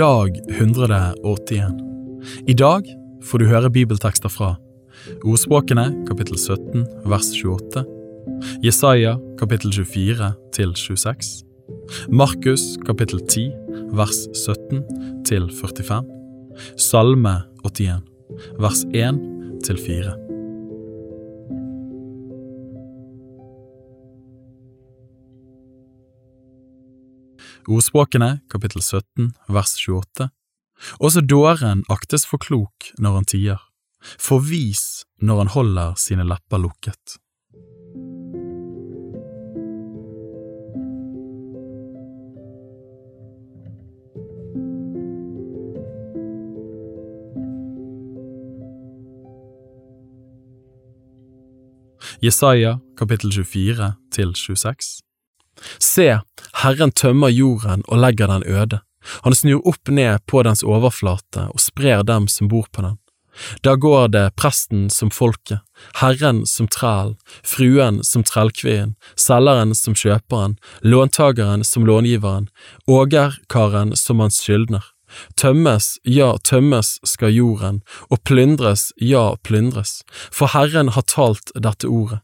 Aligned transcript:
Dag 0.00 0.32
181. 0.48 1.72
I 2.48 2.54
dag 2.56 2.86
får 3.28 3.42
du 3.42 3.44
høre 3.50 3.68
bibeltekster 3.68 4.32
fra 4.32 4.54
Ordspråkene 5.28 5.84
kapittel 6.08 6.38
17 6.40 6.86
vers 7.10 7.28
28, 7.36 7.82
Jesaja 8.64 9.18
kapittel 9.36 9.76
24 9.76 10.30
til 10.56 10.72
26, 10.72 11.44
Markus 12.08 12.64
kapittel 12.88 13.20
10 13.28 13.44
vers 13.92 14.24
17 14.40 14.80
til 15.28 15.52
45, 15.60 16.00
Salme 16.80 17.36
81 17.60 18.00
vers 18.56 18.84
1 18.96 19.20
til 19.68 19.84
4. 19.84 20.29
Ordspråkene 27.68 28.40
kapittel 28.50 28.80
17 28.82 29.32
vers 29.52 29.74
28. 29.76 30.30
Også 31.00 31.20
dåren 31.20 31.82
aktes 31.92 32.24
for 32.28 32.40
klok 32.40 32.92
når 32.98 33.18
han 33.18 33.28
tier, 33.28 33.58
for 34.00 34.40
vis 34.40 35.04
når 35.20 35.44
han 35.44 35.52
holder 35.56 35.98
sine 36.00 36.24
lepper 36.24 36.62
lukket. 36.62 37.20
Jesaja 52.20 52.78
kapittel 53.00 53.32
24 53.32 53.94
til 54.12 54.34
26. 54.36 55.09
Se, 55.78 56.20
Herren 56.62 56.92
tømmer 56.92 57.32
jorden 57.32 57.84
og 57.88 58.00
legger 58.02 58.30
den 58.30 58.46
øde. 58.46 58.80
Han 59.24 59.34
snur 59.34 59.64
opp 59.66 59.88
ned 59.88 60.20
på 60.28 60.42
dens 60.44 60.62
overflate 60.64 61.48
og 61.48 61.60
sprer 61.60 62.04
dem 62.04 62.28
som 62.28 62.48
bor 62.48 62.68
på 62.72 62.84
den. 62.84 62.98
Da 63.64 63.74
går 63.74 64.08
det 64.12 64.24
presten 64.36 64.88
som 64.90 65.10
folket, 65.10 65.60
Herren 66.00 66.42
som 66.46 66.68
træl, 66.68 67.14
fruen 67.46 68.02
som 68.04 68.24
trellkvinnen, 68.26 68.96
selgeren 69.16 69.74
som 69.74 69.94
kjøperen, 69.96 70.58
låntageren 70.82 71.64
som 71.64 71.86
långiveren, 71.86 72.50
ågerkaren 72.86 73.94
som 73.96 74.20
hans 74.20 74.42
skyldner. 74.42 74.84
Tømmes, 75.40 75.96
ja, 76.04 76.34
tømmes 76.44 76.98
skal 77.06 77.34
jorden, 77.34 77.80
og 78.10 78.22
plyndres, 78.28 78.90
ja, 78.96 79.34
plyndres, 79.42 80.02
for 80.30 80.52
Herren 80.52 80.92
har 80.94 81.06
talt 81.08 81.50
dette 81.54 81.88
ordet. 81.88 82.20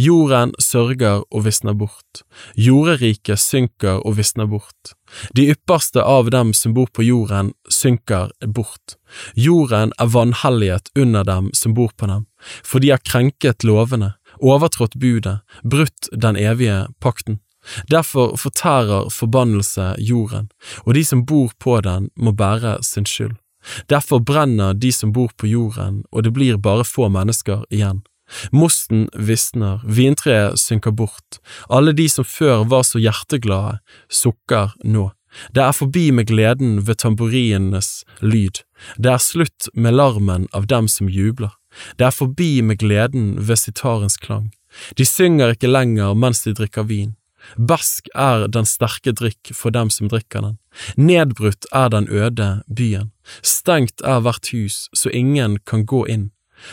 Jorden 0.00 0.54
sørger 0.62 1.22
og 1.30 1.44
visner 1.44 1.76
bort, 1.76 2.22
jorderiket 2.56 3.40
synker 3.40 4.00
og 4.00 4.16
visner 4.18 4.48
bort, 4.48 4.94
de 5.36 5.48
ypperste 5.52 6.02
av 6.02 6.30
dem 6.32 6.52
som 6.56 6.74
bor 6.76 6.88
på 6.92 7.04
jorden 7.04 7.52
synker 7.68 8.32
bort, 8.46 8.96
jorden 9.36 9.92
er 10.00 10.12
vanhelliget 10.12 10.90
under 10.96 11.26
dem 11.28 11.50
som 11.54 11.74
bor 11.76 11.92
på 11.96 12.08
dem, 12.10 12.26
for 12.64 12.80
de 12.80 12.94
har 12.94 13.04
krenket 13.04 13.64
lovene, 13.64 14.14
overtrådt 14.40 14.96
budet, 15.00 15.40
brutt 15.64 16.08
den 16.12 16.36
evige 16.36 16.86
pakten. 17.00 17.40
Derfor 17.90 18.36
fortærer 18.38 19.08
forbannelse 19.10 19.94
jorden, 19.98 20.48
og 20.86 20.94
de 20.94 21.04
som 21.04 21.24
bor 21.26 21.50
på 21.58 21.80
den 21.82 22.10
må 22.16 22.32
bære 22.32 22.78
sin 22.82 23.06
skyld. 23.06 23.34
Derfor 23.90 24.18
brenner 24.22 24.72
de 24.72 24.92
som 24.92 25.12
bor 25.12 25.32
på 25.38 25.46
jorden, 25.50 26.04
og 26.12 26.24
det 26.24 26.32
blir 26.32 26.56
bare 26.56 26.84
få 26.86 27.08
mennesker 27.08 27.64
igjen. 27.70 28.04
Mosten 28.52 29.08
visner, 29.14 29.80
vintreet 29.84 30.58
synker 30.58 30.90
bort, 30.90 31.38
alle 31.68 31.94
de 31.96 32.08
som 32.10 32.26
før 32.26 32.64
var 32.70 32.86
så 32.86 33.00
hjerteglade, 33.02 33.78
sukker 34.10 34.74
nå. 34.84 35.10
Det 35.52 35.62
er 35.62 35.76
forbi 35.76 36.10
med 36.16 36.30
gleden 36.30 36.78
ved 36.86 36.98
tamburinenes 37.02 38.04
lyd, 38.20 38.62
det 38.96 39.12
er 39.12 39.22
slutt 39.22 39.68
med 39.74 39.96
larmen 39.98 40.48
av 40.56 40.66
dem 40.70 40.88
som 40.88 41.10
jubler, 41.12 41.52
det 42.00 42.08
er 42.08 42.16
forbi 42.16 42.62
med 42.64 42.80
gleden 42.80 43.34
ved 43.36 43.60
sitarens 43.60 44.16
klang, 44.16 44.50
de 44.96 45.04
synger 45.04 45.54
ikke 45.54 45.70
lenger 45.70 46.16
mens 46.16 46.42
de 46.44 46.56
drikker 46.56 46.88
vin. 46.88 47.14
Besk 47.54 48.08
er 48.16 48.48
den 48.50 48.66
sterke 48.66 49.12
drikk 49.14 49.52
for 49.54 49.70
dem 49.70 49.90
som 49.92 50.08
drikker 50.10 50.42
den, 50.42 50.56
nedbrutt 50.96 51.68
er 51.70 51.92
den 51.94 52.08
øde 52.08 52.48
byen, 52.66 53.12
stengt 53.42 54.02
er 54.02 54.24
hvert 54.24 54.50
hus 54.54 54.86
så 54.96 55.12
ingen 55.12 55.60
kan 55.68 55.86
gå 55.86 56.06
inn. 56.10 56.30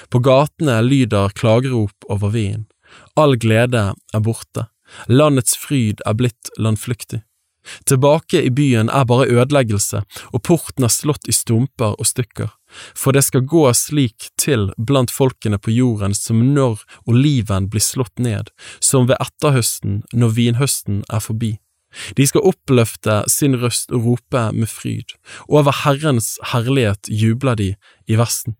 På 0.10 0.22
gatene 0.24 0.80
lyder 0.86 1.34
klagerop 1.38 2.08
over 2.10 2.34
vinen. 2.34 2.68
All 3.18 3.38
glede 3.42 3.92
er 4.14 4.24
borte. 4.24 4.68
Landets 5.10 5.58
fryd 5.58 6.04
er 6.06 6.18
blitt 6.18 6.52
landflyktig. 6.62 7.24
Tilbake 7.88 8.42
i 8.44 8.52
byen 8.52 8.90
er 8.92 9.06
bare 9.08 9.30
ødeleggelse, 9.32 10.04
og 10.36 10.44
porten 10.44 10.84
er 10.84 10.92
slått 10.92 11.30
i 11.32 11.36
stumper 11.36 11.96
og 11.96 12.08
stykker, 12.08 12.52
for 12.96 13.16
det 13.16 13.24
skal 13.24 13.46
gå 13.48 13.64
slik 13.78 14.30
til 14.40 14.70
blant 14.78 15.14
folkene 15.14 15.60
på 15.60 15.72
jorden 15.72 16.16
som 16.18 16.42
når 16.54 16.84
oliven 17.08 17.70
blir 17.72 17.84
slått 17.84 18.20
ned, 18.20 18.52
som 18.84 19.08
ved 19.08 19.22
etterhøsten 19.24 20.02
når 20.14 20.36
vinhøsten 20.40 21.04
er 21.10 21.24
forbi. 21.24 21.56
De 22.18 22.26
skal 22.28 22.46
oppløfte 22.50 23.22
sin 23.30 23.56
røst 23.62 23.94
og 23.94 24.08
rope 24.08 24.44
med 24.52 24.68
fryd, 24.68 25.14
over 25.48 25.84
Herrens 25.84 26.36
herlighet 26.52 27.08
jubler 27.08 27.56
de 27.60 27.74
i 28.10 28.20
Vesten. 28.20 28.58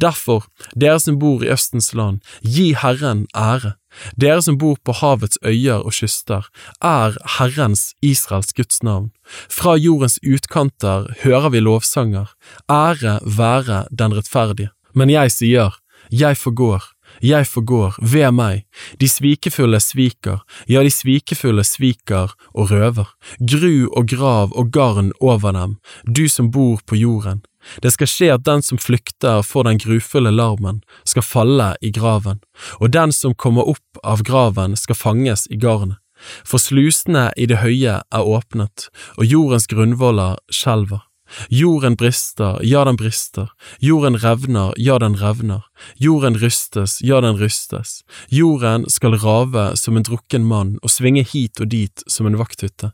Derfor, 0.00 0.46
dere 0.76 1.00
som 1.00 1.18
bor 1.18 1.44
i 1.44 1.50
Østens 1.54 1.92
land, 1.94 2.20
gi 2.42 2.72
Herren 2.74 3.26
ære. 3.36 3.74
Dere 4.18 4.42
som 4.42 4.58
bor 4.58 4.78
på 4.84 4.94
havets 4.98 5.38
øyer 5.44 5.84
og 5.84 5.94
kyster, 5.94 6.48
er 6.82 7.14
Herrens, 7.38 7.92
Israels 8.02 8.52
Guds 8.52 8.82
navn. 8.82 9.12
Fra 9.48 9.76
jordens 9.76 10.18
utkanter 10.22 11.12
hører 11.22 11.54
vi 11.54 11.62
lovsanger, 11.62 12.34
ære 12.70 13.20
være 13.22 13.84
den 13.90 14.16
rettferdige. 14.16 14.72
Men 14.94 15.10
jeg 15.10 15.32
sier, 15.34 15.78
jeg 16.10 16.36
forgår, 16.36 16.82
jeg 17.22 17.46
forgår, 17.46 17.96
ved 18.02 18.30
meg, 18.34 18.64
de 19.00 19.08
svikefulle 19.08 19.80
sviker, 19.80 20.42
ja, 20.68 20.82
de 20.82 20.90
svikefulle 20.90 21.64
sviker 21.64 22.34
og 22.52 22.70
røver, 22.70 23.10
gru 23.40 23.88
og 23.90 24.08
grav 24.10 24.54
og 24.54 24.70
garn 24.74 25.12
over 25.20 25.54
dem, 25.54 25.76
du 26.06 26.26
som 26.28 26.50
bor 26.50 26.82
på 26.86 26.98
jorden. 26.98 27.42
Det 27.82 27.92
skal 27.94 28.10
skje 28.10 28.30
at 28.34 28.44
den 28.46 28.62
som 28.62 28.80
flykter 28.80 29.42
for 29.46 29.68
den 29.68 29.80
grufulle 29.82 30.32
larmen, 30.34 30.82
skal 31.04 31.26
falle 31.26 31.72
i 31.80 31.92
graven, 31.94 32.40
og 32.80 32.92
den 32.92 33.12
som 33.12 33.34
kommer 33.34 33.68
opp 33.74 34.04
av 34.04 34.24
graven 34.26 34.76
skal 34.76 34.98
fanges 34.98 35.46
i 35.50 35.60
garnet. 35.60 36.00
For 36.46 36.62
slusene 36.62 37.30
i 37.36 37.46
det 37.50 37.60
høye 37.60 37.98
er 38.00 38.30
åpnet, 38.36 38.88
og 39.18 39.26
jordens 39.28 39.66
grunnvoller 39.68 40.38
skjelver. 40.52 41.02
Jorden 41.48 41.96
brister, 41.96 42.60
ja 42.62 42.84
den 42.84 42.98
brister, 43.00 43.48
jorden 43.80 44.16
revner, 44.20 44.74
ja 44.76 44.98
den 45.00 45.16
revner, 45.16 45.64
jorden 45.96 46.36
rystes, 46.38 47.00
ja 47.02 47.20
den 47.24 47.38
rystes, 47.40 48.02
jorden 48.28 48.84
skal 48.90 49.16
rave 49.18 49.72
som 49.80 49.96
en 49.96 50.04
drukken 50.04 50.44
mann 50.44 50.76
og 50.82 50.92
svinge 50.92 51.24
hit 51.24 51.60
og 51.64 51.72
dit 51.72 52.04
som 52.06 52.28
en 52.28 52.38
vakthytte. 52.38 52.92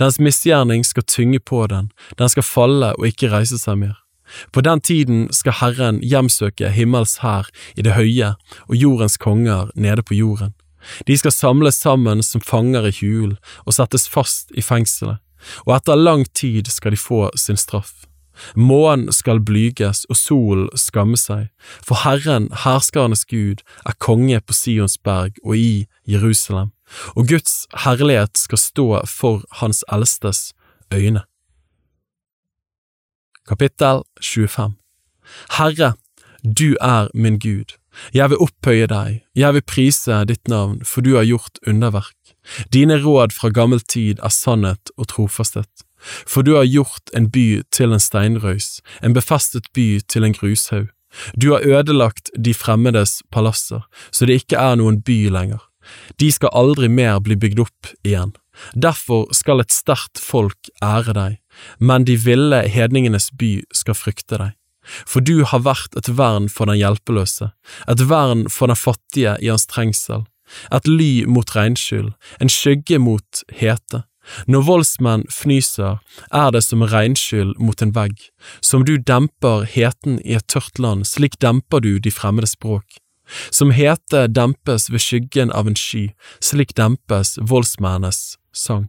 Dens 0.00 0.18
misgjerning 0.18 0.84
skal 0.84 1.06
tynge 1.06 1.40
på 1.40 1.66
den, 1.70 1.92
den 2.18 2.28
skal 2.28 2.46
falle 2.46 2.92
og 2.98 3.08
ikke 3.08 3.30
reise 3.32 3.60
seg 3.60 3.78
mer. 3.78 3.96
På 4.52 4.60
den 4.64 4.80
tiden 4.80 5.26
skal 5.32 5.58
Herren 5.60 6.00
hjemsøke 6.04 6.70
himmels 6.74 7.18
hær 7.24 7.48
i 7.76 7.84
det 7.86 7.96
høye 7.98 8.34
og 8.66 8.74
jordens 8.76 9.18
konger 9.20 9.70
nede 9.74 10.02
på 10.02 10.18
jorden. 10.18 10.54
De 11.06 11.16
skal 11.18 11.34
samles 11.34 11.80
sammen 11.80 12.22
som 12.22 12.44
fanger 12.44 12.88
i 12.88 12.94
hulen 13.00 13.38
og 13.66 13.74
settes 13.76 14.08
fast 14.08 14.52
i 14.54 14.64
fengselet, 14.64 15.18
og 15.66 15.74
etter 15.76 15.98
lang 15.98 16.24
tid 16.34 16.70
skal 16.72 16.94
de 16.94 17.00
få 17.00 17.28
sin 17.36 17.58
straff. 17.60 18.04
Månen 18.54 19.10
skal 19.12 19.40
blyges 19.42 20.04
og 20.06 20.16
solen 20.18 20.68
skamme 20.78 21.18
seg, 21.18 21.48
for 21.82 22.04
Herren, 22.04 22.48
herskernes 22.64 23.24
Gud, 23.26 23.64
er 23.86 23.98
konge 23.98 24.38
på 24.40 24.54
Sions 24.54 24.94
berg 25.02 25.40
og 25.44 25.56
i 25.58 25.86
Jerusalem, 26.06 26.70
og 27.16 27.28
Guds 27.32 27.66
herlighet 27.84 28.38
skal 28.38 28.62
stå 28.62 28.88
for 29.10 29.42
Hans 29.58 29.82
eldstes 29.92 30.52
øyne. 30.94 31.24
Kapittel 33.48 34.02
25 34.20 34.74
Herre, 35.56 35.94
du 36.42 36.76
er 36.80 37.08
min 37.14 37.38
Gud. 37.38 37.72
Jeg 38.12 38.28
vil 38.30 38.42
opphøye 38.44 38.86
deg, 38.90 39.22
jeg 39.34 39.54
vil 39.56 39.64
prise 39.64 40.18
ditt 40.28 40.50
navn, 40.52 40.82
for 40.84 41.00
du 41.00 41.14
har 41.16 41.24
gjort 41.24 41.56
underverk. 41.66 42.34
Dine 42.72 42.98
råd 43.00 43.32
fra 43.32 43.48
gammel 43.48 43.80
tid 43.80 44.20
er 44.20 44.34
sannhet 44.34 44.92
og 44.98 45.08
trofasthet. 45.14 45.84
For 46.28 46.44
du 46.44 46.54
har 46.58 46.68
gjort 46.68 47.10
en 47.16 47.30
by 47.32 47.62
til 47.72 47.96
en 47.96 48.04
steinrøys, 48.04 48.82
en 49.02 49.16
befestet 49.16 49.72
by 49.72 49.88
til 50.04 50.28
en 50.28 50.36
grushaug. 50.36 50.92
Du 51.40 51.50
har 51.54 51.64
ødelagt 51.64 52.28
de 52.36 52.52
fremmedes 52.54 53.22
palasser, 53.32 53.80
så 54.12 54.28
det 54.28 54.42
ikke 54.42 54.60
er 54.60 54.76
noen 54.76 55.00
by 55.00 55.24
lenger. 55.32 55.64
De 56.20 56.28
skal 56.32 56.52
aldri 56.52 56.92
mer 56.92 57.16
bli 57.24 57.36
bygd 57.40 57.64
opp 57.64 57.94
igjen. 58.04 58.36
Derfor 58.74 59.26
skal 59.34 59.62
et 59.62 59.74
sterkt 59.74 60.20
folk 60.22 60.70
ære 60.84 61.14
deg, 61.16 61.36
men 61.78 62.06
de 62.08 62.16
ville 62.20 62.62
hedningenes 62.68 63.30
by 63.38 63.62
skal 63.74 63.98
frykte 63.98 64.40
deg. 64.40 64.54
For 65.04 65.20
du 65.20 65.44
har 65.44 65.66
vært 65.66 65.96
et 66.00 66.08
vern 66.08 66.48
for 66.48 66.70
den 66.70 66.80
hjelpeløse, 66.80 67.50
et 67.88 68.04
vern 68.08 68.46
for 68.48 68.72
den 68.72 68.78
fattige 68.78 69.36
i 69.44 69.50
hans 69.52 69.68
trengsel, 69.68 70.24
et 70.72 70.88
ly 70.88 71.26
mot 71.28 71.50
regnskyll, 71.56 72.14
en 72.40 72.52
skygge 72.52 73.00
mot 73.02 73.42
hete, 73.52 74.04
Når 74.46 74.64
voldsmenn 74.66 75.24
fnyser, 75.32 75.98
er 76.32 76.50
det 76.52 76.62
som 76.66 76.84
regnskyll 76.84 77.54
mot 77.58 77.82
en 77.82 77.94
vegg, 77.96 78.28
som 78.60 78.84
du 78.84 78.96
demper 78.98 79.64
heten 79.64 80.18
i 80.24 80.36
et 80.36 80.46
tørt 80.52 80.78
land, 80.78 81.06
slik 81.08 81.38
demper 81.40 81.80
du 81.80 81.98
de 81.98 82.12
fremmede 82.12 82.50
språk. 82.50 83.00
Som 83.52 83.72
hete 83.76 84.26
dempes 84.28 84.88
ved 84.92 85.04
skyggen 85.04 85.52
av 85.52 85.68
en 85.68 85.76
sky, 85.76 86.10
slik 86.40 86.74
dempes 86.76 87.36
voldsmennenes 87.40 88.38
sang. 88.58 88.88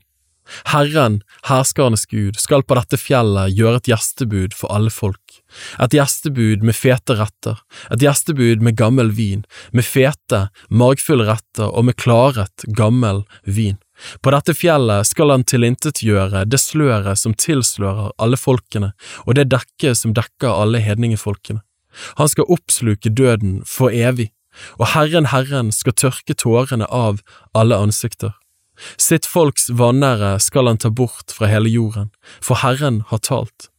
Herren, 0.66 1.22
herskernes 1.46 2.06
Gud, 2.06 2.38
skal 2.40 2.64
på 2.64 2.78
dette 2.78 2.98
fjellet 3.00 3.54
gjøre 3.58 3.82
et 3.82 3.90
gjestebud 3.92 4.56
for 4.58 4.72
alle 4.74 4.92
folk, 4.94 5.40
et 5.82 5.94
gjestebud 5.94 6.66
med 6.66 6.78
fete 6.78 7.18
retter, 7.20 7.60
et 7.94 8.02
gjestebud 8.04 8.64
med 8.66 8.78
gammel 8.80 9.12
vin, 9.16 9.44
med 9.72 9.86
fete, 9.86 10.48
magfulle 10.70 11.28
retter 11.30 11.70
og 11.70 11.90
med 11.90 12.00
klaret, 12.02 12.66
gammel 12.66 13.24
vin. 13.46 13.78
På 14.24 14.32
dette 14.32 14.56
fjellet 14.56 15.08
skal 15.10 15.34
han 15.34 15.46
tilintetgjøre 15.48 16.46
det 16.48 16.62
sløret 16.62 17.20
som 17.20 17.36
tilslører 17.36 18.14
alle 18.18 18.40
folkene, 18.40 18.94
og 19.28 19.36
det 19.36 19.50
dekket 19.52 20.00
som 20.00 20.16
dekker 20.16 20.50
alle 20.50 20.82
hedningefolkene. 20.84 21.62
Han 22.22 22.30
skal 22.32 22.48
oppsluke 22.54 23.12
døden 23.12 23.60
for 23.68 23.92
evig, 23.92 24.30
og 24.80 24.92
Herren 24.94 25.30
Herren 25.34 25.74
skal 25.76 25.98
tørke 25.98 26.36
tårene 26.38 26.88
av 26.88 27.20
alle 27.58 27.78
ansikter. 27.78 28.39
Sitt 28.98 29.28
folks 29.28 29.70
vanære 29.70 30.38
skal 30.44 30.70
han 30.72 30.80
ta 30.82 30.90
bort 30.90 31.34
fra 31.36 31.50
hele 31.52 31.70
jorden, 31.70 32.10
for 32.42 32.62
Herren 32.64 33.04
har 33.10 33.22
talt. 33.26 33.70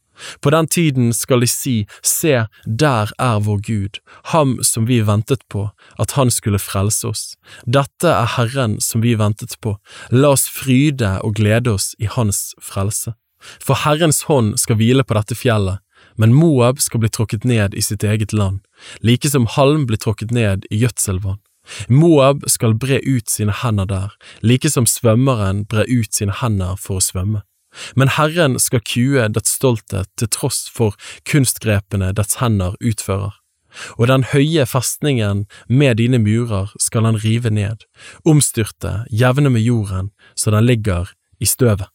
På 0.41 0.49
den 0.49 0.67
tiden 0.67 1.13
skal 1.13 1.41
de 1.41 1.47
si, 1.49 1.75
Se, 2.03 2.45
der 2.65 3.11
er 3.17 3.39
vår 3.41 3.61
Gud, 3.65 3.99
ham 4.33 4.57
som 4.63 4.85
vi 4.85 5.01
ventet 5.01 5.41
på, 5.49 5.69
at 5.97 6.11
han 6.17 6.31
skulle 6.31 6.61
frelse 6.61 7.07
oss. 7.07 7.23
Dette 7.65 8.09
er 8.09 8.29
Herren 8.35 8.79
som 8.81 9.01
vi 9.01 9.15
ventet 9.17 9.57
på, 9.61 9.77
la 10.11 10.33
oss 10.35 10.47
fryde 10.49 11.17
og 11.25 11.35
glede 11.41 11.73
oss 11.73 11.93
i 11.99 12.09
hans 12.11 12.51
frelse. 12.61 13.15
For 13.41 13.81
Herrens 13.81 14.23
hånd 14.29 14.59
skal 14.61 14.77
hvile 14.77 15.05
på 15.07 15.17
dette 15.17 15.37
fjellet, 15.37 15.81
men 16.21 16.35
Moab 16.35 16.81
skal 16.81 17.01
bli 17.01 17.09
tråkket 17.09 17.45
ned 17.47 17.73
i 17.73 17.81
sitt 17.81 18.03
eget 18.03 18.33
land, 18.33 18.61
like 19.01 19.29
som 19.29 19.47
halm 19.49 19.87
blir 19.89 20.01
tråkket 20.01 20.33
ned 20.35 20.67
i 20.69 20.83
gjødselvann. 20.83 21.41
Moab 21.89 22.43
skal 22.49 22.73
bre 22.75 22.99
ut 23.05 23.29
sine 23.29 23.53
hender 23.61 23.87
der, 23.89 24.09
like 24.41 24.69
som 24.69 24.87
svømmeren 24.89 25.65
brer 25.69 25.89
ut 25.89 26.13
sine 26.13 26.35
hender 26.41 26.77
for 26.79 26.99
å 26.99 27.05
svømme. 27.05 27.43
Men 27.95 28.11
Herren 28.17 28.57
skal 28.59 28.83
kue 28.83 29.27
dets 29.31 29.55
stolthet 29.55 30.09
til 30.19 30.27
tross 30.33 30.65
for 30.73 30.97
kunstgrepene 31.27 32.11
dets 32.17 32.41
hender 32.41 32.75
utfører. 32.83 33.37
Og 33.95 34.09
den 34.11 34.25
høye 34.33 34.65
festningen 34.67 35.45
med 35.69 36.01
dine 36.01 36.19
murer 36.19 36.73
skal 36.79 37.07
han 37.07 37.21
rive 37.23 37.53
ned, 37.53 37.87
omstyrte, 38.27 39.05
jevne 39.07 39.49
med 39.49 39.63
jorden, 39.63 40.11
så 40.35 40.51
den 40.51 40.67
ligger 40.67 41.13
i 41.39 41.47
støvet. 41.47 41.87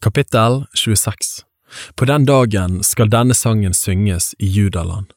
Kapittel 0.00 0.64
26 0.74 1.49
på 1.94 2.06
den 2.08 2.26
dagen 2.28 2.80
skal 2.86 3.10
denne 3.12 3.36
sangen 3.36 3.74
synges 3.76 4.32
i 4.38 4.46
Judaland. 4.46 5.12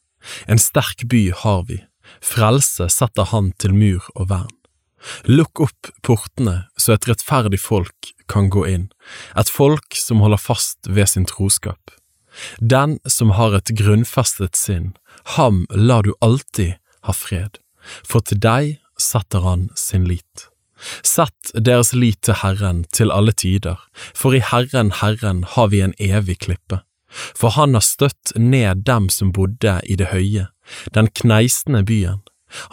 En 0.47 0.59
sterk 0.59 1.05
by 1.11 1.31
har 1.43 1.63
vi, 1.69 1.81
frelse 2.21 2.89
setter 2.91 3.29
han 3.31 3.51
til 3.59 3.75
mur 3.75 4.05
og 4.15 4.29
vern. 4.31 4.53
Lukk 5.27 5.59
opp 5.65 5.89
portene 6.05 6.63
så 6.79 6.95
et 6.95 7.07
rettferdig 7.09 7.59
folk 7.59 8.13
kan 8.31 8.47
gå 8.53 8.63
inn, 8.69 8.87
et 9.35 9.51
folk 9.51 9.97
som 9.99 10.23
holder 10.23 10.39
fast 10.39 10.87
ved 10.87 11.11
sin 11.11 11.27
troskap. 11.27 11.91
Den 12.59 12.97
som 13.05 13.35
har 13.37 13.55
et 13.57 13.73
grunnfestet 13.77 14.55
sinn, 14.57 14.93
ham 15.35 15.65
lar 15.69 16.07
du 16.07 16.13
alltid 16.21 16.79
ha 17.03 17.13
fred, 17.13 17.59
for 18.07 18.23
til 18.23 18.39
deg 18.39 18.79
setter 18.97 19.43
han 19.43 19.69
sin 19.75 20.07
lit. 20.07 20.52
Sett 21.03 21.53
deres 21.53 21.93
lit 21.93 22.21
til 22.25 22.39
Herren 22.41 22.83
til 22.91 23.11
alle 23.11 23.31
tider, 23.31 23.79
for 24.13 24.35
i 24.35 24.41
Herren, 24.43 24.91
Herren 25.01 25.43
har 25.55 25.71
vi 25.73 25.81
en 25.81 25.95
evig 25.99 26.39
klippe. 26.47 26.81
For 27.37 27.53
han 27.53 27.77
har 27.77 27.85
støtt 27.85 28.33
ned 28.35 28.85
dem 28.87 29.09
som 29.09 29.31
bodde 29.31 29.79
i 29.85 29.95
det 29.95 30.09
høye, 30.13 30.47
den 30.97 31.09
kneisende 31.13 31.83
byen. 31.85 32.23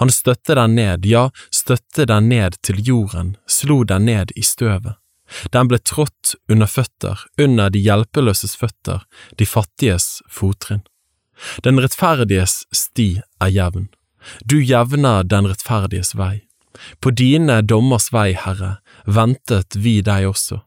Han 0.01 0.13
støtte 0.13 0.57
den 0.57 0.75
ned, 0.77 1.07
ja, 1.07 1.29
støtte 1.53 2.07
den 2.09 2.29
ned 2.29 2.57
til 2.65 2.81
jorden, 2.85 3.37
slo 3.47 3.83
den 3.85 4.09
ned 4.09 4.33
i 4.37 4.45
støvet. 4.45 4.97
Den 5.55 5.69
ble 5.71 5.79
trådt 5.79 6.35
under 6.51 6.67
føtter, 6.67 7.21
under 7.39 7.71
de 7.71 7.79
hjelpeløses 7.85 8.57
føtter, 8.59 9.05
de 9.39 9.47
fattiges 9.47 10.21
fottrinn. 10.29 10.83
Den 11.65 11.81
rettferdiges 11.81 12.65
sti 12.75 13.21
er 13.41 13.53
jevn. 13.55 13.89
Du 14.45 14.59
jevner 14.61 15.25
den 15.25 15.49
rettferdiges 15.49 16.13
vei. 16.19 16.50
På 17.01 17.11
dine 17.11 17.61
dommers 17.63 18.11
vei, 18.13 18.33
Herre, 18.35 18.79
ventet 19.07 19.77
vi 19.77 20.01
deg 20.05 20.29
også. 20.31 20.61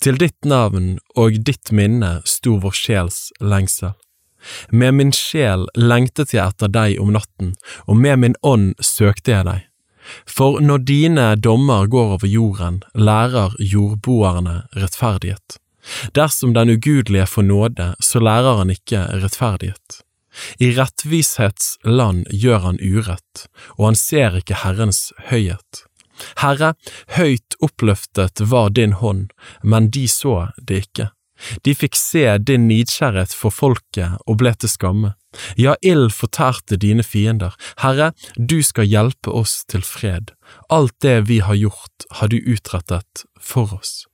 Til 0.00 0.18
ditt 0.20 0.44
navn 0.48 0.96
og 1.20 1.38
ditt 1.44 1.72
minne 1.72 2.20
sto 2.24 2.56
vår 2.62 2.76
sjels 2.76 3.20
lengsel. 3.40 3.94
Med 4.70 4.94
min 4.94 5.12
sjel 5.12 5.66
lengtet 5.76 6.32
jeg 6.34 6.44
etter 6.44 6.70
deg 6.70 7.00
om 7.02 7.12
natten, 7.16 7.54
og 7.86 7.98
med 7.98 8.22
min 8.22 8.36
ånd 8.46 8.74
søkte 8.80 9.34
jeg 9.34 9.48
deg. 9.48 9.64
For 10.26 10.60
når 10.62 10.84
dine 10.86 11.26
dommer 11.36 11.88
går 11.90 12.16
over 12.16 12.30
jorden, 12.30 12.82
lærer 12.94 13.56
jordboerne 13.58 14.60
rettferdighet. 14.76 15.58
Dersom 16.14 16.54
den 16.54 16.70
ugudelige 16.70 17.26
får 17.26 17.42
nåde, 17.42 17.94
så 18.00 18.22
lærer 18.22 18.62
han 18.62 18.70
ikke 18.70 19.02
rettferdighet. 19.22 20.02
I 20.60 20.72
rettvishets 20.76 21.76
land 21.84 22.26
gjør 22.30 22.64
han 22.68 22.80
urett, 22.82 23.46
og 23.76 23.90
han 23.90 24.00
ser 24.00 24.38
ikke 24.40 24.62
Herrens 24.62 25.10
høyhet. 25.30 25.84
Herre, 26.40 26.74
høyt 27.16 27.58
oppløftet 27.60 28.40
var 28.52 28.72
din 28.76 28.96
hånd, 29.02 29.28
men 29.62 29.90
de 29.92 30.06
så 30.08 30.48
det 30.56 30.86
ikke. 30.86 31.10
De 31.62 31.74
fikk 31.76 31.96
se 32.00 32.24
din 32.38 32.64
nidkjærhet 32.70 33.34
for 33.36 33.52
folket 33.52 34.16
og 34.24 34.38
ble 34.40 34.54
til 34.56 34.72
skamme. 34.72 35.12
Ja, 35.60 35.74
ild 35.84 36.14
fortærte 36.16 36.78
dine 36.80 37.04
fiender. 37.04 37.52
Herre, 37.82 38.12
du 38.36 38.62
skal 38.64 38.88
hjelpe 38.88 39.34
oss 39.36 39.60
til 39.68 39.84
fred. 39.84 40.32
Alt 40.72 40.96
det 41.04 41.26
vi 41.28 41.42
har 41.44 41.58
gjort, 41.60 42.08
har 42.20 42.32
du 42.32 42.38
utrettet 42.40 43.26
for 43.40 43.76
oss. 43.76 44.06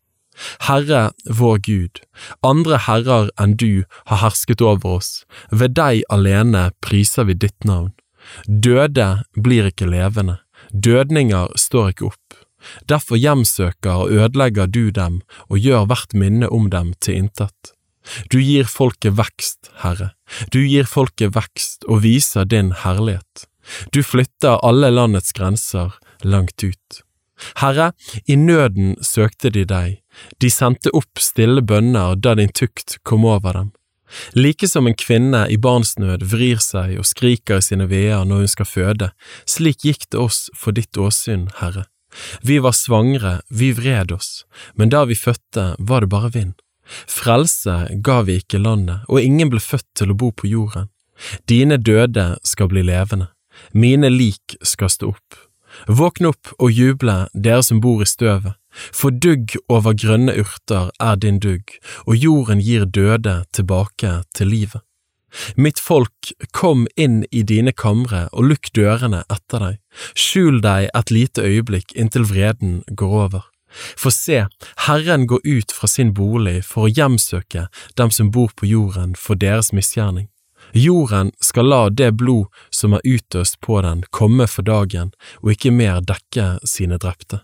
Herre 0.68 1.10
vår 1.28 1.58
Gud, 1.66 2.00
andre 2.42 2.78
herrer 2.86 3.30
enn 3.40 3.56
du 3.60 3.84
har 4.10 4.22
hersket 4.24 4.64
over 4.64 4.98
oss, 4.98 5.10
ved 5.50 5.76
deg 5.78 6.04
alene 6.12 6.70
priser 6.84 7.28
vi 7.28 7.36
ditt 7.36 7.68
navn. 7.68 7.92
Døde 8.46 9.24
blir 9.34 9.68
ikke 9.70 9.90
levende, 9.90 10.38
dødninger 10.72 11.52
står 11.58 11.92
ikke 11.92 12.10
opp. 12.12 12.40
Derfor 12.86 13.18
hjemsøker 13.18 14.04
og 14.04 14.12
ødelegger 14.14 14.70
du 14.70 14.90
dem 14.94 15.20
og 15.48 15.58
gjør 15.58 15.86
hvert 15.90 16.14
minne 16.14 16.48
om 16.48 16.70
dem 16.70 16.92
til 17.02 17.24
intet. 17.24 17.74
Du 18.30 18.38
gir 18.42 18.66
folket 18.66 19.14
vekst, 19.18 19.70
Herre, 19.82 20.12
du 20.50 20.62
gir 20.62 20.88
folket 20.90 21.34
vekst 21.36 21.86
og 21.88 22.02
viser 22.06 22.46
din 22.48 22.72
herlighet. 22.82 23.46
Du 23.94 24.02
flytter 24.02 24.58
alle 24.66 24.90
landets 24.90 25.34
grenser 25.36 25.94
langt 26.26 26.62
ut. 26.62 27.02
Herre, 27.58 27.92
i 28.26 28.36
nøden 28.36 28.96
søkte 29.02 29.50
de 29.54 29.64
deg, 29.66 30.01
de 30.40 30.50
sendte 30.50 30.92
opp 30.96 31.20
stille 31.20 31.62
bønner 31.62 32.16
da 32.16 32.34
din 32.38 32.52
tukt 32.52 32.98
kom 33.02 33.24
over 33.24 33.58
dem. 33.58 33.70
Like 34.32 34.68
som 34.68 34.86
en 34.86 34.96
kvinne 34.98 35.46
i 35.48 35.56
barnsnød 35.56 36.24
vrir 36.28 36.60
seg 36.60 36.98
og 37.00 37.08
skriker 37.08 37.62
i 37.62 37.64
sine 37.64 37.86
veer 37.88 38.26
når 38.28 38.44
hun 38.44 38.52
skal 38.54 38.68
føde, 38.68 39.08
slik 39.48 39.86
gikk 39.86 40.10
det 40.12 40.20
oss 40.20 40.50
for 40.58 40.76
ditt 40.76 40.98
åsyn, 41.00 41.48
Herre. 41.62 41.86
Vi 42.44 42.58
var 42.60 42.76
svangre, 42.76 43.40
vi 43.48 43.72
vred 43.72 44.12
oss, 44.12 44.44
men 44.76 44.92
da 44.92 45.06
vi 45.08 45.16
fødte 45.16 45.72
var 45.78 46.04
det 46.04 46.12
bare 46.12 46.32
vind. 46.34 46.54
Frelse 47.08 47.86
ga 48.04 48.20
vi 48.26 48.40
ikke 48.42 48.60
landet, 48.60 49.06
og 49.08 49.22
ingen 49.22 49.48
ble 49.52 49.62
født 49.62 49.88
til 49.96 50.12
å 50.12 50.18
bo 50.18 50.28
på 50.32 50.50
jorden. 50.50 50.90
Dine 51.48 51.78
døde 51.78 52.34
skal 52.44 52.68
bli 52.68 52.82
levende, 52.84 53.30
mine 53.72 54.10
lik 54.12 54.58
skal 54.62 54.90
stå 54.92 55.14
opp. 55.14 55.38
Våkn 55.88 56.28
opp 56.28 56.52
og 56.58 56.72
juble, 56.74 57.28
dere 57.32 57.62
som 57.64 57.80
bor 57.80 58.02
i 58.04 58.08
støvet, 58.08 58.58
for 58.72 59.10
dugg 59.10 59.56
over 59.68 59.96
grønne 59.96 60.34
urter 60.40 60.90
er 61.00 61.20
din 61.20 61.40
dugg, 61.42 61.76
og 62.06 62.16
jorden 62.16 62.62
gir 62.62 62.86
døde 62.86 63.42
tilbake 63.52 64.22
til 64.34 64.52
livet. 64.52 64.82
Mitt 65.56 65.80
folk, 65.80 66.32
kom 66.52 66.86
inn 66.96 67.22
i 67.30 67.42
dine 67.42 67.72
kamre 67.72 68.26
og 68.32 68.50
lukk 68.50 68.68
dørene 68.76 69.22
etter 69.32 69.64
deg, 69.64 69.78
skjul 70.12 70.60
deg 70.64 70.90
et 70.92 71.12
lite 71.14 71.44
øyeblikk 71.46 71.94
inntil 71.96 72.26
vreden 72.28 72.82
går 72.88 73.16
over. 73.26 73.48
For 73.72 74.12
se, 74.12 74.44
Herren 74.86 75.26
går 75.26 75.40
ut 75.44 75.72
fra 75.72 75.88
sin 75.88 76.12
bolig 76.12 76.58
for 76.68 76.84
å 76.86 76.92
hjemsøke 76.92 77.68
dem 77.96 78.12
som 78.12 78.28
bor 78.30 78.52
på 78.56 78.68
jorden 78.68 79.16
for 79.16 79.40
deres 79.40 79.72
misgjerning. 79.72 80.28
Jorden 80.76 81.32
skal 81.40 81.68
la 81.68 81.86
det 81.90 82.12
blod 82.20 82.52
som 82.70 82.92
er 82.96 83.04
utøst 83.04 83.60
på 83.60 83.80
den, 83.84 84.04
komme 84.10 84.46
for 84.48 84.64
dagen 84.64 85.12
og 85.40 85.54
ikke 85.56 85.72
mer 85.72 86.04
dekke 86.04 86.58
sine 86.68 87.00
drepte. 87.00 87.42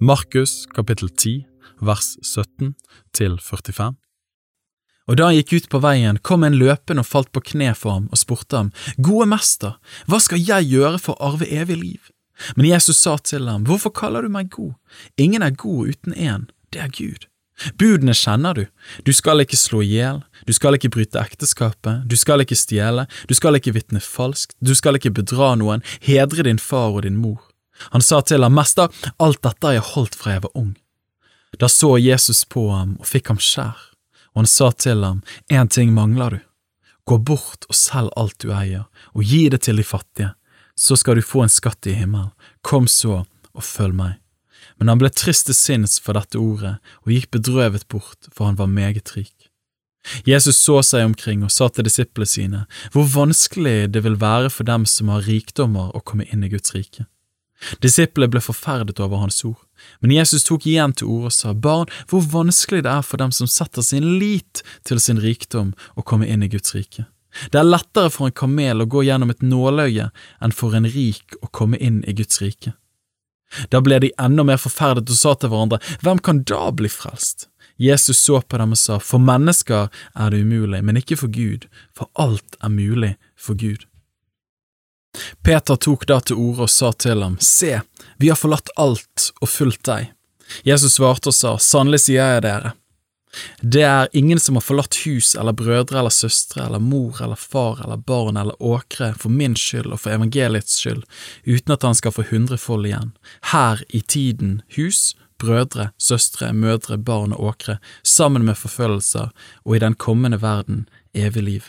Markus 0.00 0.66
kapittel 0.70 1.08
10 1.10 1.44
vers 1.82 2.16
17 2.22 2.74
til 3.12 3.32
45. 3.42 3.96
Og 5.08 5.16
da 5.18 5.26
han 5.26 5.34
gikk 5.34 5.56
ut 5.56 5.66
på 5.72 5.80
veien, 5.82 6.20
kom 6.22 6.44
en 6.46 6.54
løpende 6.54 7.02
og 7.02 7.08
falt 7.08 7.32
på 7.34 7.42
kne 7.50 7.72
for 7.74 7.96
ham 7.96 8.06
og 8.12 8.20
spurte 8.20 8.60
ham, 8.60 8.70
Gode 9.02 9.26
mester, 9.32 9.74
hva 10.06 10.20
skal 10.22 10.38
jeg 10.38 10.68
gjøre 10.70 11.00
for 11.02 11.18
å 11.18 11.32
arve 11.32 11.48
evig 11.50 11.80
liv? 11.80 12.12
Men 12.54 12.68
Jesus 12.70 13.02
sa 13.02 13.16
til 13.18 13.50
ham, 13.50 13.66
Hvorfor 13.66 13.90
kaller 13.90 14.22
du 14.22 14.30
meg 14.30 14.52
god? 14.54 14.76
Ingen 15.18 15.42
er 15.42 15.58
god 15.58 15.90
uten 15.90 16.14
én, 16.14 16.46
det 16.70 16.84
er 16.84 16.94
Gud. 16.94 17.26
Budene 17.74 18.14
kjenner 18.14 18.54
du, 18.54 18.64
du 19.02 19.10
skal 19.10 19.42
ikke 19.42 19.58
slå 19.58 19.82
i 19.82 19.90
hjel, 19.96 20.22
du 20.46 20.54
skal 20.54 20.78
ikke 20.78 20.92
bryte 20.94 21.18
ekteskapet, 21.18 22.06
du 22.06 22.14
skal 22.14 22.46
ikke 22.46 22.54
stjele, 22.54 23.08
du 23.26 23.34
skal 23.34 23.58
ikke 23.58 23.74
vitne 23.74 23.98
falskt, 23.98 24.54
du 24.62 24.76
skal 24.78 24.94
ikke 24.94 25.16
bedra 25.18 25.56
noen, 25.58 25.82
hedre 26.06 26.46
din 26.46 26.62
far 26.62 26.94
og 26.94 27.02
din 27.02 27.18
mor. 27.18 27.47
Han 27.94 28.04
sa 28.04 28.20
til 28.22 28.42
ham, 28.42 28.54
Mester, 28.54 28.90
alt 29.18 29.42
dette 29.42 29.66
har 29.66 29.78
jeg 29.78 29.86
holdt 29.92 30.18
fra 30.18 30.36
jeg 30.36 30.44
var 30.46 30.58
ung. 30.58 30.74
Da 31.58 31.68
så 31.72 31.96
Jesus 31.98 32.44
på 32.44 32.68
ham 32.70 32.96
og 32.98 33.08
fikk 33.08 33.32
ham 33.32 33.40
skjær, 33.42 33.78
og 34.34 34.42
han 34.42 34.50
sa 34.50 34.70
til 34.72 35.04
ham, 35.04 35.22
En 35.48 35.68
ting 35.68 35.94
mangler 35.94 36.30
du. 36.30 36.40
Gå 37.08 37.18
bort 37.18 37.64
og 37.68 37.74
selg 37.74 38.12
alt 38.20 38.36
du 38.44 38.52
eier, 38.52 38.84
og 39.16 39.24
gi 39.24 39.48
det 39.48 39.62
til 39.64 39.80
de 39.80 39.84
fattige, 39.86 40.34
så 40.76 40.96
skal 40.96 41.16
du 41.16 41.24
få 41.24 41.46
en 41.46 41.52
skatt 41.52 41.86
i 41.88 41.96
himmelen. 41.96 42.34
Kom 42.62 42.86
så 42.86 43.24
og 43.24 43.64
følg 43.64 43.96
meg. 43.96 44.18
Men 44.78 44.92
han 44.92 45.00
ble 45.00 45.10
trist 45.10 45.48
til 45.48 45.56
sinns 45.56 45.98
for 46.02 46.18
dette 46.18 46.38
ordet 46.38 46.76
og 47.02 47.12
gikk 47.14 47.32
bedrøvet 47.34 47.88
bort, 47.88 48.28
for 48.30 48.46
han 48.46 48.58
var 48.58 48.70
meget 48.70 49.16
rik. 49.16 49.48
Jesus 50.28 50.60
så 50.62 50.78
seg 50.86 51.04
omkring 51.04 51.42
og 51.44 51.52
sa 51.52 51.68
til 51.68 51.84
disiplene 51.88 52.28
sine 52.28 52.60
hvor 52.94 53.08
vanskelig 53.12 53.90
det 53.92 54.04
vil 54.06 54.16
være 54.20 54.52
for 54.54 54.68
dem 54.68 54.86
som 54.88 55.10
har 55.12 55.26
rikdommer 55.26 55.90
å 55.96 56.04
komme 56.04 56.28
inn 56.32 56.44
i 56.46 56.52
Guds 56.52 56.74
rike. 56.76 57.08
Disiplene 57.82 58.30
ble 58.30 58.42
forferdet 58.42 59.00
over 59.02 59.22
hans 59.24 59.42
ord, 59.44 59.60
men 60.00 60.14
Jesus 60.14 60.46
tok 60.46 60.66
igjen 60.66 60.94
til 60.94 61.10
orde 61.10 61.30
og 61.30 61.34
sa, 61.34 61.54
Barn, 61.54 61.90
hvor 62.10 62.24
vanskelig 62.32 62.84
det 62.86 62.92
er 62.92 63.06
for 63.06 63.20
dem 63.22 63.34
som 63.34 63.50
setter 63.50 63.82
sin 63.82 64.18
lit 64.18 64.62
til 64.86 65.00
sin 65.02 65.20
rikdom 65.22 65.74
å 65.98 66.04
komme 66.06 66.28
inn 66.30 66.44
i 66.46 66.50
Guds 66.50 66.74
rike. 66.76 67.06
Det 67.52 67.60
er 67.60 67.68
lettere 67.68 68.10
for 68.10 68.28
en 68.28 68.36
kamel 68.36 68.82
å 68.82 68.88
gå 68.88 69.04
gjennom 69.06 69.30
et 69.30 69.44
nåløye 69.44 70.08
enn 70.42 70.54
for 70.54 70.74
en 70.74 70.88
rik 70.88 71.36
å 71.42 71.50
komme 71.52 71.78
inn 71.78 72.00
i 72.08 72.14
Guds 72.16 72.40
rike. 72.42 72.74
Da 73.72 73.80
ble 73.80 73.98
de 74.02 74.10
enda 74.20 74.44
mer 74.44 74.60
forferdet 74.60 75.08
og 75.08 75.18
sa 75.18 75.34
til 75.34 75.52
hverandre, 75.52 75.80
Hvem 76.04 76.20
kan 76.20 76.42
da 76.44 76.68
bli 76.70 76.90
frelst? 76.92 77.48
Jesus 77.78 78.18
så 78.18 78.40
på 78.42 78.58
dem 78.58 78.74
og 78.74 78.80
sa, 78.80 78.98
For 78.98 79.22
mennesker 79.22 79.88
er 80.14 80.30
det 80.30 80.42
umulig, 80.42 80.82
men 80.84 80.98
ikke 80.98 81.20
for 81.20 81.32
Gud, 81.32 81.68
for 81.96 82.10
alt 82.18 82.58
er 82.60 82.74
mulig 82.74 83.14
for 83.38 83.54
Gud. 83.54 83.86
Peter 85.42 85.76
tok 85.76 86.06
da 86.06 86.20
til 86.20 86.40
orde 86.40 86.66
og 86.66 86.72
sa 86.72 86.92
til 86.92 87.22
ham, 87.22 87.38
Se, 87.40 87.80
vi 88.18 88.30
har 88.32 88.38
forlatt 88.38 88.72
alt 88.76 89.30
og 89.40 89.48
fulgt 89.48 89.84
deg. 89.88 90.12
Jesus 90.64 90.96
svarte 90.96 91.32
og 91.32 91.36
sa, 91.36 91.56
Sannelig 91.60 92.06
sier 92.06 92.36
jeg 92.36 92.44
dere, 92.46 92.74
det 93.60 93.82
er 93.82 94.08
ingen 94.12 94.40
som 94.40 94.56
har 94.56 94.64
forlatt 94.64 94.96
hus 95.04 95.34
eller 95.36 95.52
brødre 95.52 95.98
eller 96.00 96.14
søstre 96.14 96.64
eller 96.64 96.82
mor 96.82 97.20
eller 97.22 97.36
far 97.36 97.82
eller 97.84 97.96
barn 97.96 98.36
eller 98.36 98.62
åkre 98.62 99.12
for 99.20 99.28
min 99.28 99.56
skyld 99.56 99.92
og 99.92 100.00
for 100.00 100.14
evangeliets 100.16 100.78
skyld, 100.80 101.04
uten 101.46 101.74
at 101.74 101.84
han 101.86 101.98
skal 101.98 102.14
få 102.14 102.26
hundrefold 102.30 102.88
igjen, 102.88 103.12
her 103.52 103.82
i 103.88 104.00
tiden 104.00 104.60
hus, 104.76 105.14
brødre, 105.38 105.90
søstre, 105.98 106.52
mødre, 106.52 106.98
barn 106.98 107.34
og 107.36 107.52
åkre, 107.52 107.78
sammen 108.02 108.46
med 108.48 108.58
forfølgelser, 108.58 109.30
og 109.64 109.76
i 109.76 109.82
den 109.84 109.94
kommende 109.94 110.42
verden 110.42 110.88
evig 111.14 111.42
liv. 111.42 111.68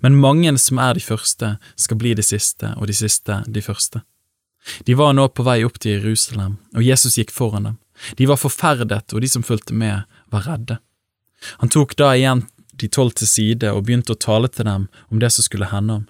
Men 0.00 0.20
mange 0.20 0.52
som 0.58 0.78
er 0.78 0.94
de 0.94 1.04
første, 1.04 1.56
skal 1.76 1.98
bli 2.00 2.14
de 2.14 2.24
siste, 2.24 2.72
og 2.76 2.88
de 2.90 2.96
siste 2.96 3.42
de 3.46 3.62
første. 3.62 4.02
De 4.84 4.94
var 4.94 5.14
nå 5.14 5.28
på 5.28 5.44
vei 5.46 5.62
opp 5.66 5.78
til 5.82 6.00
Jerusalem, 6.00 6.56
og 6.74 6.82
Jesus 6.82 7.18
gikk 7.18 7.30
foran 7.34 7.68
dem. 7.70 7.78
De 8.18 8.26
var 8.28 8.40
forferdet, 8.40 9.14
og 9.14 9.22
de 9.22 9.30
som 9.30 9.44
fulgte 9.46 9.74
med, 9.74 10.04
var 10.32 10.46
redde. 10.50 10.78
Han 11.62 11.70
tok 11.72 11.94
da 11.96 12.12
igjen 12.16 12.44
de 12.76 12.88
tolv 12.92 13.14
til 13.16 13.28
side 13.30 13.70
og 13.72 13.86
begynte 13.86 14.12
å 14.12 14.20
tale 14.20 14.50
til 14.52 14.66
dem 14.68 14.88
om 15.08 15.20
det 15.22 15.30
som 15.32 15.46
skulle 15.46 15.70
hende 15.70 16.00
ham. 16.00 16.04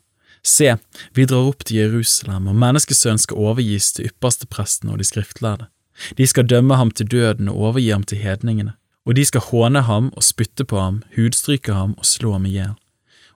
Se, 0.47 0.77
vi 1.15 1.27
drar 1.27 1.49
opp 1.51 1.65
til 1.67 1.81
Jerusalem, 1.83 2.47
og 2.51 2.59
menneskesønnen 2.59 3.23
skal 3.23 3.41
overgis 3.51 3.93
til 3.97 4.11
ypperstepresten 4.11 4.93
og 4.93 5.01
de 5.03 5.07
skriftlærde. 5.07 5.69
De 6.19 6.27
skal 6.29 6.47
dømme 6.47 6.77
ham 6.79 6.91
til 6.91 7.09
døden 7.11 7.51
og 7.51 7.71
overgi 7.71 7.91
ham 7.91 8.05
til 8.07 8.23
hedningene, 8.23 8.77
og 9.07 9.19
de 9.19 9.25
skal 9.27 9.47
håne 9.49 9.85
ham 9.89 10.11
og 10.15 10.27
spytte 10.27 10.67
på 10.69 10.79
ham, 10.81 11.03
hudstryke 11.17 11.75
ham 11.75 11.97
og 11.99 12.07
slå 12.07 12.35
ham 12.37 12.47
i 12.47 12.57
hjel 12.59 12.75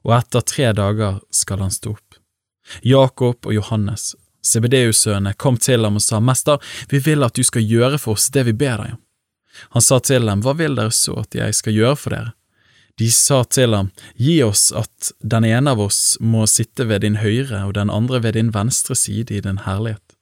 og 0.07 0.16
etter 0.16 0.45
tre 0.47 0.73
dager 0.76 1.21
skal 1.35 1.64
han 1.64 1.75
stå 1.75 1.95
opp. 1.97 2.19
Jakob 2.87 3.47
og 3.47 3.54
Johannes, 3.54 4.14
CBDU-sønnene, 4.47 5.35
kom 5.35 5.59
til 5.61 5.85
ham 5.85 5.99
og 5.99 6.04
sa, 6.04 6.21
Mester, 6.21 6.61
vi 6.88 7.00
vil 7.04 7.25
at 7.26 7.37
du 7.37 7.45
skal 7.45 7.66
gjøre 7.66 7.99
for 8.00 8.16
oss 8.16 8.30
det 8.33 8.47
vi 8.49 8.57
ber 8.57 8.85
deg 8.85 8.97
om. 8.97 9.00
Han 9.75 9.83
sa 9.83 9.99
til 10.00 10.28
dem, 10.28 10.45
Hva 10.45 10.54
vil 10.57 10.76
dere 10.78 10.95
så 10.95 11.19
at 11.25 11.35
jeg 11.35 11.57
skal 11.59 11.75
gjøre 11.76 11.97
for 11.99 12.14
dere? 12.14 12.35
De 13.00 13.09
sa 13.11 13.42
til 13.45 13.75
ham, 13.75 13.90
Gi 14.14 14.42
oss 14.45 14.71
at 14.76 15.12
den 15.21 15.47
ene 15.49 15.75
av 15.75 15.80
oss 15.83 16.16
må 16.21 16.47
sitte 16.50 16.87
ved 16.88 17.02
din 17.04 17.19
høyre 17.21 17.64
og 17.66 17.75
den 17.78 17.90
andre 17.90 18.23
ved 18.23 18.37
din 18.38 18.52
venstre 18.54 18.97
side 18.97 19.35
i 19.35 19.42
din 19.45 19.62
herlighet. 19.66 20.16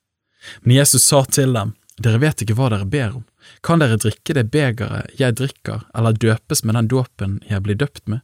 Men 0.62 0.78
Jesus 0.78 1.04
sa 1.04 1.25
til 1.25 1.52
dem, 1.56 1.75
Dere 1.99 2.20
vet 2.23 2.44
ikke 2.44 2.54
hva 2.54 2.68
dere 2.70 2.87
ber 2.87 3.16
om. 3.18 3.25
Kan 3.66 3.80
dere 3.82 3.99
drikke 3.99 4.37
det 4.37 4.44
begeret 4.52 5.11
jeg 5.18 5.35
drikker, 5.35 5.82
eller 5.99 6.14
døpes 6.14 6.62
med 6.62 6.78
den 6.78 6.90
dåpen 6.92 7.40
jeg 7.50 7.64
blir 7.64 7.78
døpt 7.80 8.04
med? 8.06 8.23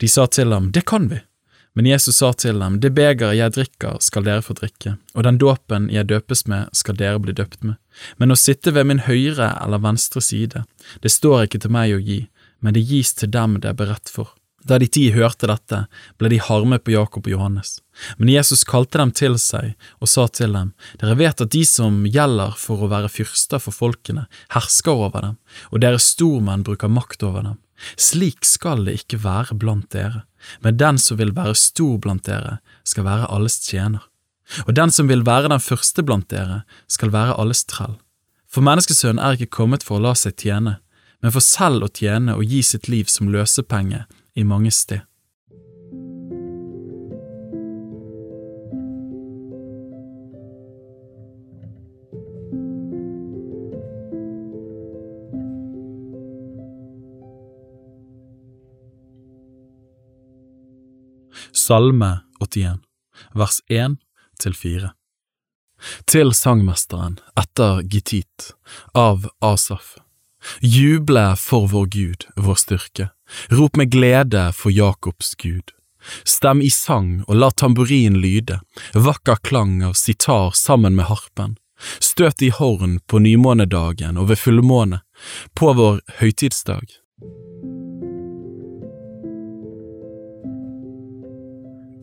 De 0.00 0.08
sa 0.08 0.26
til 0.26 0.52
ham, 0.52 0.72
Det 0.72 0.84
kan 0.86 1.08
vi. 1.08 1.20
Men 1.76 1.86
Jesus 1.86 2.16
sa 2.16 2.32
til 2.32 2.58
dem, 2.60 2.80
Det 2.80 2.94
begeret 2.96 3.36
jeg 3.36 3.52
drikker, 3.52 3.98
skal 4.00 4.24
dere 4.24 4.42
få 4.42 4.54
drikke, 4.56 4.96
og 5.14 5.26
den 5.26 5.38
dåpen 5.38 5.90
jeg 5.92 6.08
døpes 6.08 6.46
med, 6.46 6.70
skal 6.72 6.96
dere 6.96 7.20
bli 7.20 7.34
døpt 7.36 7.62
med. 7.64 7.76
Men 8.16 8.32
å 8.32 8.38
sitte 8.40 8.72
ved 8.72 8.88
min 8.88 9.04
høyre 9.04 9.50
eller 9.60 9.84
venstre 9.84 10.22
side, 10.24 10.64
det 11.02 11.12
står 11.12 11.44
ikke 11.44 11.60
til 11.66 11.74
meg 11.76 11.92
å 11.92 12.00
gi, 12.00 12.22
men 12.64 12.72
det 12.72 12.86
gis 12.88 13.12
til 13.14 13.28
dem 13.30 13.58
det 13.60 13.74
er 13.74 13.76
beredt 13.76 14.08
for. 14.08 14.32
Da 14.66 14.78
de 14.82 14.88
ti 14.90 15.04
hørte 15.14 15.46
dette, 15.46 15.82
ble 16.18 16.30
de 16.32 16.40
harme 16.42 16.78
på 16.82 16.94
Jakob 16.96 17.28
og 17.28 17.30
Johannes. 17.30 17.76
Men 18.18 18.32
Jesus 18.32 18.64
kalte 18.66 18.98
dem 18.98 19.12
til 19.14 19.36
seg 19.38 19.76
og 20.00 20.10
sa 20.10 20.26
til 20.32 20.56
dem, 20.56 20.72
Dere 20.98 21.14
vet 21.20 21.44
at 21.44 21.52
de 21.52 21.62
som 21.68 22.00
gjelder 22.08 22.56
for 22.58 22.82
å 22.82 22.90
være 22.90 23.12
fyrster 23.12 23.62
for 23.62 23.76
folkene, 23.76 24.26
hersker 24.56 25.06
over 25.06 25.28
dem, 25.28 25.36
og 25.70 25.84
deres 25.84 26.08
stormenn 26.16 26.64
bruker 26.66 26.90
makt 26.90 27.28
over 27.28 27.46
dem. 27.46 27.60
Slik 27.96 28.44
skal 28.44 28.84
det 28.86 29.00
ikke 29.02 29.20
være 29.24 29.56
blant 29.58 29.90
dere, 29.92 30.24
men 30.64 30.78
den 30.80 30.98
som 31.02 31.18
vil 31.20 31.34
være 31.36 31.56
stor 31.58 31.98
blant 32.02 32.26
dere, 32.28 32.58
skal 32.84 33.06
være 33.06 33.30
alles 33.32 33.58
tjener. 33.64 34.04
Og 34.66 34.76
den 34.78 34.92
som 34.94 35.08
vil 35.10 35.26
være 35.26 35.50
den 35.50 35.62
første 35.62 36.04
blant 36.06 36.30
dere, 36.30 36.62
skal 36.88 37.12
være 37.12 37.36
alles 37.40 37.64
trell. 37.66 37.96
For 38.46 38.64
menneskesønnen 38.64 39.22
er 39.22 39.36
ikke 39.36 39.58
kommet 39.58 39.84
for 39.84 39.98
å 39.98 40.06
la 40.06 40.14
seg 40.16 40.36
tjene, 40.38 40.78
men 41.20 41.34
for 41.34 41.44
selv 41.44 41.88
å 41.88 41.92
tjene 41.92 42.36
og 42.36 42.46
gi 42.46 42.62
sitt 42.62 42.88
liv 42.88 43.10
som 43.10 43.30
løsepenge 43.32 44.04
i 44.36 44.44
mange 44.46 44.70
sted. 44.70 45.02
Salme 61.56 62.20
81, 62.40 62.80
vers 63.32 63.60
1 63.68 63.94
til 64.38 64.54
4 64.54 64.90
Til 66.04 66.32
sangmesteren 66.36 67.14
etter 67.40 67.80
Gittit 67.80 68.50
av 68.92 69.24
Asaf 69.40 69.94
Juble 70.60 71.22
for 71.40 71.64
vår 71.72 71.86
Gud, 71.94 72.26
vår 72.36 72.60
styrke, 72.60 73.06
rop 73.48 73.80
med 73.80 73.88
glede 73.94 74.50
for 74.52 74.68
Jakobs 74.70 75.32
Gud. 75.40 75.72
Stem 76.28 76.60
i 76.60 76.68
sang 76.70 77.24
og 77.24 77.40
la 77.40 77.48
tamburin 77.50 78.20
lyde, 78.20 78.60
vakker 78.92 79.40
klang 79.40 79.80
av 79.88 79.96
sitar 79.96 80.52
sammen 80.52 80.92
med 81.00 81.08
harpen. 81.08 81.56
Støt 82.04 82.44
i 82.44 82.52
horn 82.52 83.00
på 83.08 83.24
nymånedagen 83.24 84.20
og 84.20 84.28
ved 84.28 84.44
fullmåne, 84.44 85.00
på 85.56 85.72
vår 85.80 86.04
høytidsdag. 86.20 87.00